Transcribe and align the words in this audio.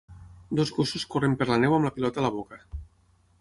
Dos 0.59 0.71
gossos 0.77 1.05
corren 1.15 1.35
per 1.41 1.47
la 1.51 1.59
neu 1.65 1.77
amb 1.77 1.89
la 1.89 1.93
pilota 1.99 2.23
a 2.23 2.25
la 2.29 2.33
boca. 2.39 2.61